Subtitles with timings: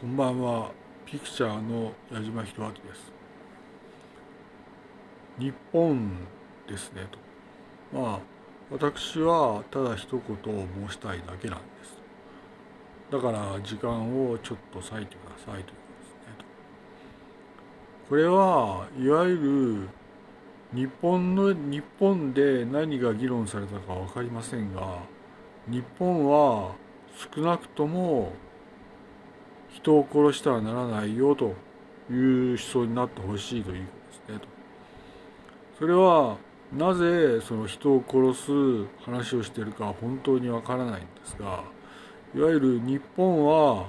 [0.00, 0.72] こんばんは、
[1.06, 3.12] ピクチャーの矢島弘明です。
[5.38, 6.10] 日本
[6.68, 7.06] ですね
[7.92, 7.98] と。
[8.00, 8.18] まあ、
[8.72, 10.20] 私はただ一言
[10.58, 11.96] を申したいだけなんです。
[13.10, 16.44] だから時間をちょっと割いてくださいということですねと。
[18.08, 19.88] これはいわゆ
[20.72, 24.98] る日本の日本で何が議論されたか分かりませんが
[25.68, 26.72] 日本は
[27.32, 28.32] 少なくとも
[29.74, 31.54] 人を殺してはならないよと
[32.10, 33.92] いう思想になってほしいというこ
[34.28, 34.46] とですねと。
[35.78, 36.38] それは
[36.72, 38.50] なぜその人を殺す
[39.04, 41.64] 話をしているか本当にわからないんですが
[42.34, 43.88] いわゆる日本は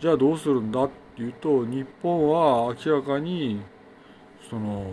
[0.00, 3.60] じゃあどうするんだっていうと日本は明らかに
[4.48, 4.86] その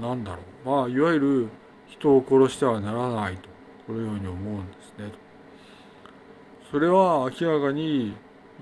[0.00, 1.48] なんだろうまあいわゆる
[1.86, 3.48] 人を殺してはならないと
[3.86, 5.12] このように思うんですね
[6.70, 8.14] それは明らかに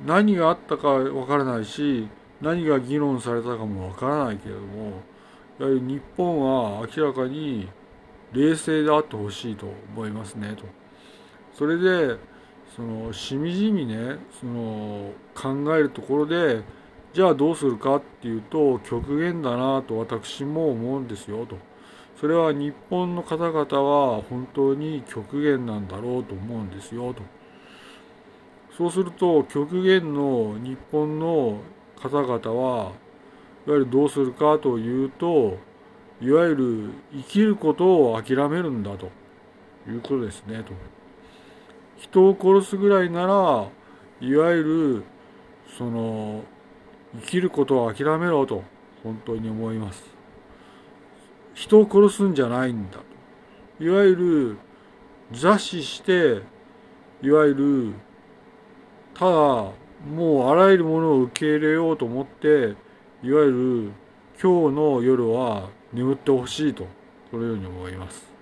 [0.07, 2.09] 何があったかわからないし
[2.41, 5.03] 何が議論されたかもわからないけれども
[5.59, 7.69] やはり日本は明らかに
[8.33, 10.65] 冷静であってほしいと思いますねと。
[11.53, 12.17] それで
[12.75, 16.63] そのしみじみねその考えるところで
[17.13, 21.57] じゃあどうするかっていうと極限だなと私も思うんですよと。
[22.19, 27.23] それは日本の方々は本当に極限なんだろうと思うんですよと。
[28.77, 31.61] そうすると極限の日本の
[32.01, 32.93] 方々は
[33.67, 35.59] いわゆるどうするかというと
[36.21, 39.11] いわゆる生きることを諦めるんだと
[39.89, 40.73] いうことですねと。
[41.99, 43.69] 人を殺すぐらいなら
[44.21, 45.05] いわゆる
[45.77, 46.43] その
[47.21, 48.65] 生きることを諦めろと
[49.03, 50.03] 本当に思います。
[51.55, 53.01] 人を殺すんじゃないんだ。
[53.79, 54.59] いわゆる
[55.33, 56.43] 座視して
[57.23, 57.95] いわゆる
[59.15, 59.73] ただも
[60.11, 62.75] うあらゆるものを受け入れようと思って
[63.23, 63.93] いわゆる
[64.43, 66.87] 今日の夜は眠ってほしいと
[67.31, 68.33] このように思います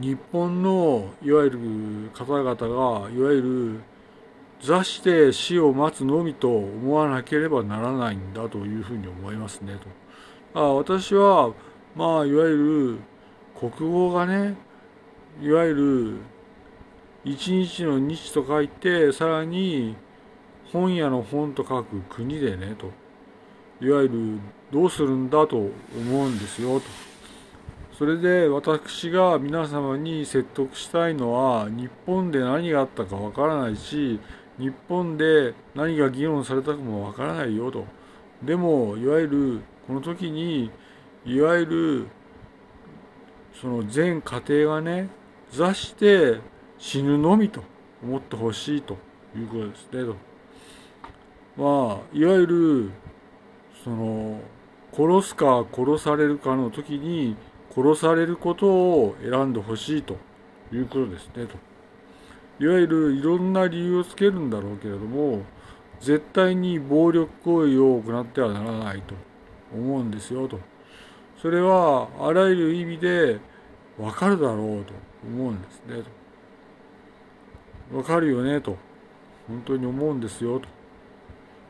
[0.00, 1.58] 日本のいわゆる
[2.12, 3.80] 方々がいわゆる
[4.60, 9.76] 座して死を待つのみと思わなければならないんだというふうに思いますね
[10.54, 10.60] と。
[10.60, 11.52] あ私は
[11.94, 12.98] まあいわゆ
[13.60, 14.56] る国語がね
[15.40, 16.37] いわゆる
[17.24, 19.96] 一日の日と書いてさらに
[20.72, 22.90] 本屋の本と書く国でねと。
[23.80, 24.38] いわゆる
[24.72, 25.70] どうするんだと思
[26.26, 26.86] うんですよと。
[27.92, 34.20] それで私が皆様に説得したいのは日本で何があったかわからないし
[34.56, 37.84] 日本で何が議論されたかもわからないよと。
[38.42, 40.70] でもいわゆるこの時に
[41.26, 42.06] いわゆる
[43.60, 45.08] その全家庭がね
[45.50, 46.38] 座して
[46.78, 47.62] 死ぬのみと
[48.02, 48.96] 思ってほしいと
[49.36, 50.16] いうことですねと。
[51.56, 52.90] まあいわゆる
[53.82, 54.40] その
[54.92, 57.36] 殺すか殺されるかの時に
[57.74, 60.16] 殺されることを選んでほしいと
[60.72, 61.56] いうことですねと。
[62.60, 65.42] いわゆるいろんな理由をつけるんだろうけれども
[66.00, 69.14] 絶対に暴力行為を行ってはならないと
[69.72, 70.58] 思うんですよと。
[71.40, 73.38] それはあらゆる意味で
[73.98, 74.92] わかるだろうと
[75.24, 76.17] 思うんですねと。
[77.92, 78.76] わかるよねと。
[79.48, 80.68] 本当に思うんですよと。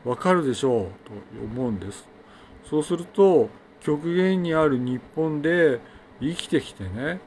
[0.09, 1.11] わかるでしょうと
[1.43, 2.07] 思うんです。
[2.69, 3.49] そうすると
[3.79, 5.79] 極限にある日本で
[6.21, 7.21] 生きてきてね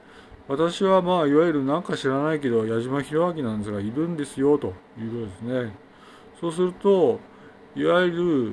[0.46, 4.74] 私はまあいわゆる何か知らないけど矢島弘明なんですがいるんですよと。
[4.98, 5.76] いうことですね。
[6.40, 7.20] そうすると
[7.74, 8.52] いわゆる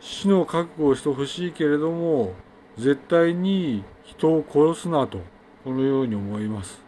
[0.00, 2.32] 死の覚悟をしてほしいけれども
[2.76, 5.18] 絶対に人を殺すなと
[5.62, 6.82] このように思います。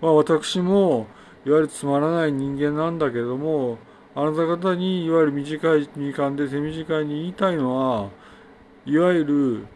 [0.00, 1.06] まあ私も
[1.46, 3.78] いわゆるつまらない人間なんだけれども
[4.14, 8.10] あなた方にいわゆる短い時間で手短に言いたいのは
[8.84, 9.66] いわゆる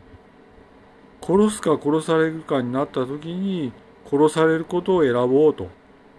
[1.22, 3.72] 殺すか殺されるかになった時に
[4.10, 5.68] 殺されることを選ぼうと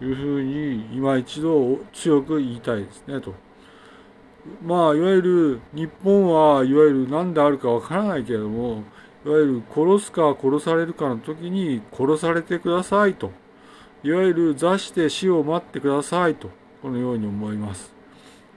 [0.02, 3.34] いうふうに今一度強く言いたいですねと。
[4.64, 8.84] まあいわゆる日本はいわゆる何であるかわからないけれども
[9.24, 13.30] いわゆる殺すか殺されるかの時に殺されてくださいと。
[14.06, 16.48] いわゆる座して死を待ってくださいと
[16.80, 17.92] このように思います。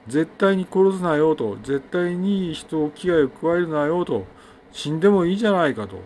[0.07, 4.25] 絶対に殺すなよと絶対に人を危害を加えるなよと
[4.71, 5.97] 死んでもいいじゃないかと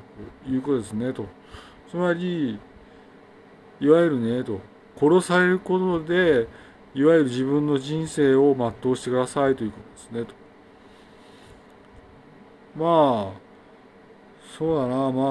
[0.49, 1.25] いうことですねと。
[1.91, 2.57] つまり
[3.81, 4.61] いわゆるねと
[4.97, 6.47] 殺されることで
[6.95, 10.33] いわゆる自分の人生を全うしてくださいということですねと。
[12.77, 13.39] まあ
[14.57, 15.25] そうだなまあ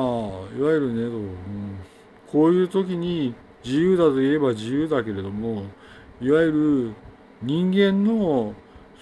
[0.54, 1.32] いわゆるねと、うん、
[2.30, 5.64] こういう時に自由だと言えば自由だけれども
[6.20, 6.94] いわゆる
[7.42, 8.54] 人間の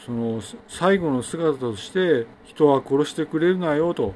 [0.05, 4.15] その最後の姿として人は殺してくれるなよと。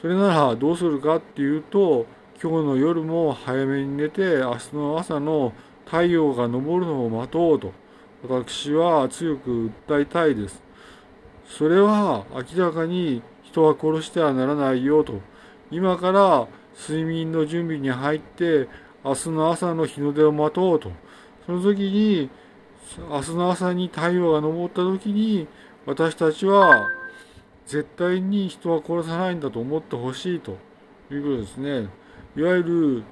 [0.00, 2.06] それならどうするかっていうと
[2.42, 5.52] 今日の夜も早めに寝て明日の朝の
[5.84, 7.72] 太陽が昇るのを待とうと。
[8.26, 10.62] 私は強く訴えたいです。
[11.46, 15.20] それは明らかに人は殺してはならないよと。
[15.70, 16.48] 今から
[16.88, 18.68] 睡眠の準備に入って
[19.04, 20.92] 明日の朝の日の出を待とうと。
[21.46, 22.30] その時に
[23.08, 25.48] 明日の朝に太陽が昇った時に
[25.86, 26.88] 私たちは
[27.66, 30.56] 絶対に人は殺さないんだと思ってほしいと。
[31.14, 31.88] いうことですね。
[32.36, 33.04] いわゆる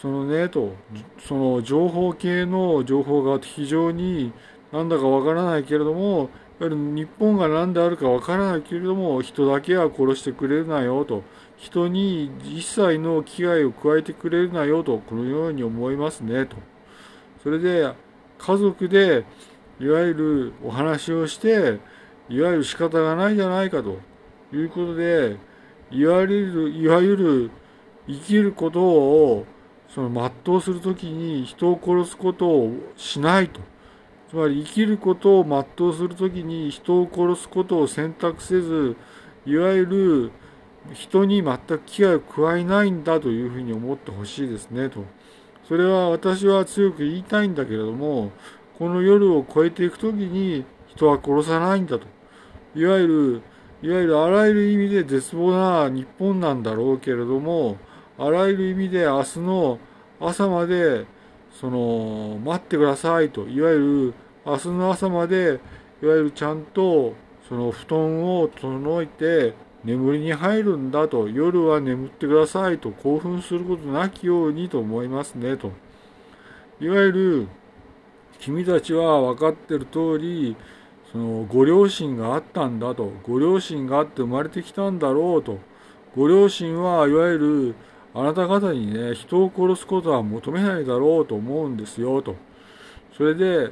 [0.00, 0.74] そのねと
[1.26, 4.32] その情報系の情報が非常に
[4.72, 6.30] なんだかわからないけれども
[6.60, 11.22] いわゆる日本が何であるかわからないけれども人だけは殺してくれるなよと。
[11.56, 16.56] 人に一切の危害を加えてくれるなよとこのように思いますねと。
[17.42, 17.92] それで
[18.38, 19.24] 家族で
[19.80, 21.80] いわゆるお話をして
[22.28, 23.98] いわゆる仕方がないじゃないかと
[24.52, 25.36] いうことで
[25.90, 27.50] いわゆるいわゆる
[28.06, 29.46] 生きることを
[29.88, 33.60] その全うするときに人を殺すことをしないと。
[34.28, 38.96] つまり生きることを全うするときに人を殺すことを選択せず
[39.46, 40.32] いわゆる
[40.92, 45.04] 人に全く危害を加えないんだというふうに思ってほしいですねと。
[45.68, 48.30] それは私は強く言いたいんだけれども
[48.78, 52.06] この夜を越えていくときに人は殺さないんだと。
[52.74, 53.42] いわゆる
[53.82, 57.76] いわゆるあらゆる意味で絶望な日本なんだろうけれども
[58.18, 59.78] あらゆる意味で明日の
[60.20, 61.06] 朝まで
[61.60, 65.60] その待ってくださいといわゆる明日の朝まで
[66.02, 67.14] いわゆるちゃんと
[67.48, 69.54] その布団を整えて
[69.86, 75.70] 眠りに入るんだと夜は眠ってくださいと興奮することなきようにと思いますねと。
[76.80, 77.48] いわゆる
[78.40, 80.56] 君たちは分かってる通り
[81.12, 85.60] そのご両親があったんだとご両親があって生まれてきたんだろうと
[86.16, 87.74] ご両親はいわゆる
[88.12, 92.34] あなた方にね人を殺すことは求めないだろうと思うんですよと。
[93.16, 93.70] それで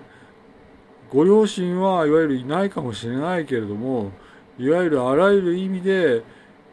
[1.10, 4.12] ご両親はいわゆるいないかもしれないけれども
[4.58, 6.22] いわゆるあらゆる意味で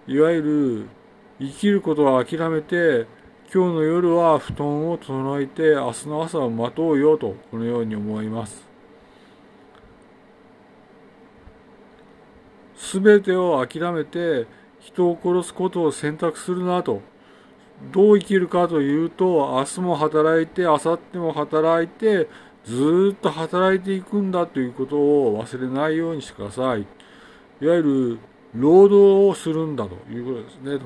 [0.07, 0.87] いわゆ
[1.39, 3.07] る生きることを諦めて
[3.53, 8.63] 今日の夜は布団を整えて明日の朝を待とうよとこのように思います。
[12.77, 14.47] すべてを諦めて
[14.79, 17.01] 人を殺すことを選択するなと。
[17.91, 22.27] どう生きるかというと、明日も働いて、明後日も働いて、
[22.63, 26.85] ずっと働いていくんだということを忘れないようにしてください。
[27.61, 28.19] いわゆる、
[28.55, 30.85] 労働をするんだということですね、と。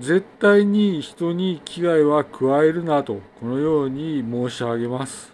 [0.00, 5.32] 絶対に人に危害は加えるなと、このように申し上げます。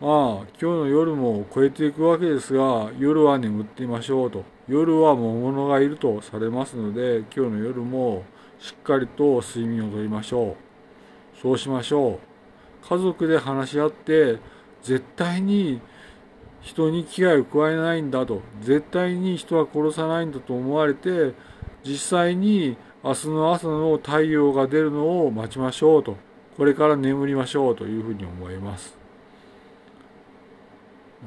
[0.00, 4.44] まあ、今日の夜も超えていくわけですが、夜は眠っていましょうと。
[4.68, 8.24] 夜は魔物がいるとされますので、今日の夜も
[8.58, 10.56] しっかりと睡眠をとりましょ
[11.38, 11.40] う。
[11.40, 12.18] そうしましょ
[12.84, 12.86] う。
[12.86, 14.38] 家族で話し合って、
[14.82, 15.80] 絶対に
[16.66, 21.32] 人に危害を加えないんだと、絶対に人は殺さないんだと思われて、
[21.84, 26.16] 実際に明日の朝の太陽が出るのを待ちましょうと、
[26.56, 28.98] これから眠りましょうというふうに思います。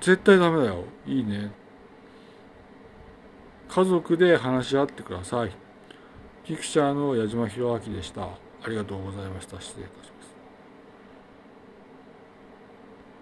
[0.02, 0.84] 絶対ダメだよ。
[1.08, 1.54] いいね。
[3.70, 5.52] 家族で話し合ってください。
[6.44, 8.24] ピクチャーの矢島博明でした。
[8.24, 8.30] あ
[8.68, 9.62] りがとうございました。
[9.62, 10.19] 失礼いたします。